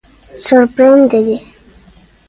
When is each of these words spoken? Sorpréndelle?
Sorpréndelle? 0.45 1.37